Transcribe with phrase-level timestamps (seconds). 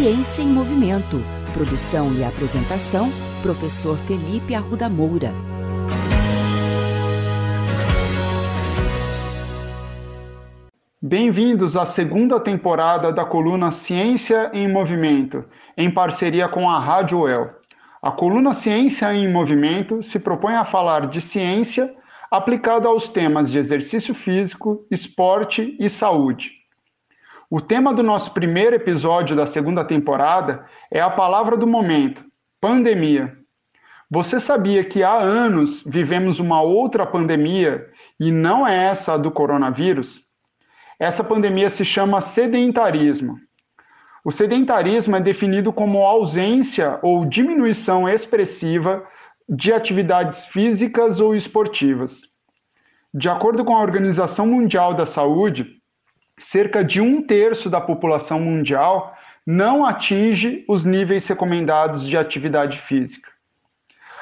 [0.00, 1.16] Ciência em Movimento.
[1.52, 3.08] Produção e apresentação,
[3.42, 5.32] professor Felipe Arruda Moura.
[11.02, 15.44] Bem-vindos à segunda temporada da coluna Ciência em Movimento,
[15.76, 17.50] em parceria com a Rádio UEL.
[18.00, 21.92] A coluna Ciência em Movimento se propõe a falar de ciência
[22.30, 26.57] aplicada aos temas de exercício físico, esporte e saúde.
[27.50, 32.22] O tema do nosso primeiro episódio da segunda temporada é a palavra do momento:
[32.60, 33.38] pandemia.
[34.10, 37.86] Você sabia que há anos vivemos uma outra pandemia
[38.20, 40.20] e não é essa a do coronavírus?
[41.00, 43.38] Essa pandemia se chama sedentarismo.
[44.22, 49.06] O sedentarismo é definido como ausência ou diminuição expressiva
[49.48, 52.20] de atividades físicas ou esportivas.
[53.14, 55.77] De acordo com a Organização Mundial da Saúde,
[56.40, 59.14] cerca de um terço da população mundial
[59.46, 63.30] não atinge os níveis recomendados de atividade física.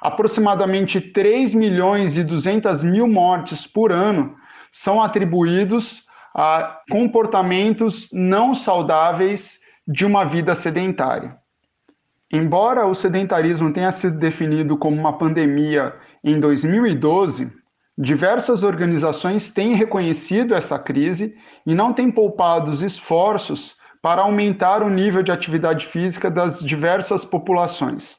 [0.00, 4.34] Aproximadamente 3 milhões e 200 mil mortes por ano
[4.72, 11.36] são atribuídos a comportamentos não saudáveis de uma vida sedentária.
[12.32, 17.50] Embora o sedentarismo tenha sido definido como uma pandemia em 2012,
[18.02, 24.88] Diversas organizações têm reconhecido essa crise e não têm poupado os esforços para aumentar o
[24.88, 28.16] nível de atividade física das diversas populações.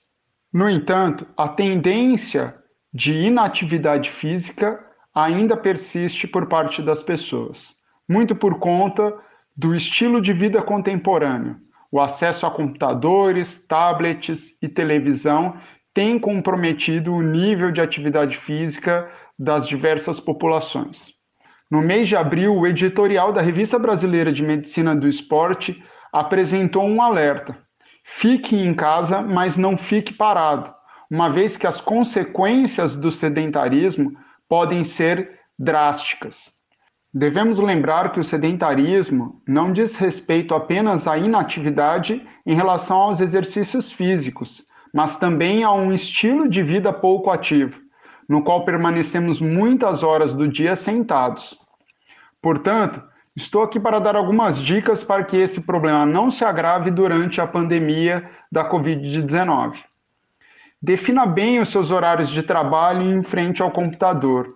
[0.54, 2.54] No entanto, a tendência
[2.94, 4.80] de inatividade física
[5.16, 7.70] ainda persiste por parte das pessoas,
[8.08, 9.12] muito por conta
[9.58, 11.58] do estilo de vida contemporâneo.
[11.92, 15.58] O acesso a computadores, tablets e televisão
[15.92, 19.10] tem comprometido o nível de atividade física
[19.42, 21.16] das diversas populações.
[21.70, 27.02] No mês de abril, o editorial da Revista Brasileira de Medicina do Esporte apresentou um
[27.02, 27.58] alerta:
[28.04, 30.72] fique em casa, mas não fique parado,
[31.10, 34.16] uma vez que as consequências do sedentarismo
[34.48, 36.52] podem ser drásticas.
[37.12, 43.92] Devemos lembrar que o sedentarismo não diz respeito apenas à inatividade em relação aos exercícios
[43.92, 44.62] físicos,
[44.94, 47.81] mas também a um estilo de vida pouco ativo
[48.32, 51.60] no qual permanecemos muitas horas do dia sentados.
[52.42, 53.04] Portanto,
[53.36, 57.46] estou aqui para dar algumas dicas para que esse problema não se agrave durante a
[57.46, 59.74] pandemia da Covid-19.
[60.82, 64.56] Defina bem os seus horários de trabalho em frente ao computador.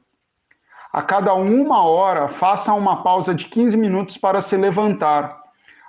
[0.93, 5.37] A cada uma hora, faça uma pausa de 15 minutos para se levantar.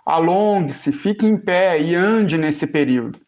[0.05, 3.21] Alongue-se, fique em pé e ande nesse período.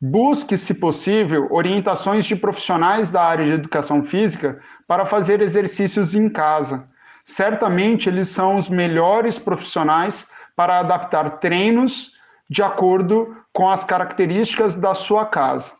[0.00, 6.28] Busque, se possível, orientações de profissionais da área de educação física para fazer exercícios em
[6.28, 6.86] casa.
[7.24, 12.12] Certamente eles são os melhores profissionais para adaptar treinos
[12.48, 15.72] de acordo com as características da sua casa.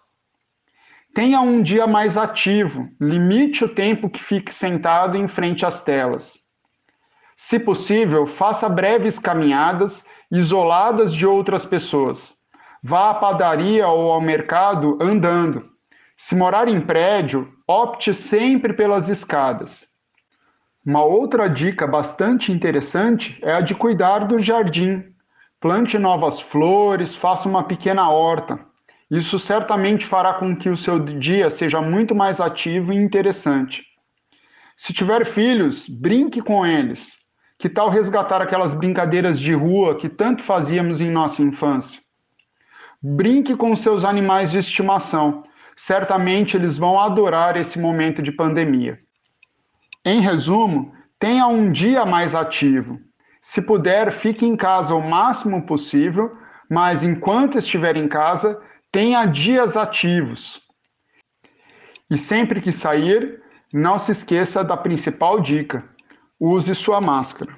[1.14, 6.36] Tenha um dia mais ativo, limite o tempo que fique sentado em frente às telas.
[7.36, 12.37] Se possível, faça breves caminhadas isoladas de outras pessoas
[12.82, 15.68] Vá à padaria ou ao mercado andando.
[16.16, 19.86] Se morar em prédio, opte sempre pelas escadas.
[20.84, 25.04] Uma outra dica bastante interessante é a de cuidar do jardim.
[25.60, 28.58] Plante novas flores, faça uma pequena horta.
[29.10, 33.84] Isso certamente fará com que o seu dia seja muito mais ativo e interessante.
[34.76, 37.16] Se tiver filhos, brinque com eles.
[37.58, 42.00] Que tal resgatar aquelas brincadeiras de rua que tanto fazíamos em nossa infância?
[43.00, 45.44] Brinque com seus animais de estimação.
[45.76, 48.98] Certamente eles vão adorar esse momento de pandemia.
[50.04, 52.98] Em resumo, tenha um dia mais ativo.
[53.40, 56.36] Se puder, fique em casa o máximo possível,
[56.68, 58.60] mas enquanto estiver em casa,
[58.90, 60.60] tenha dias ativos.
[62.10, 63.40] E sempre que sair,
[63.72, 65.84] não se esqueça da principal dica:
[66.40, 67.57] use sua máscara.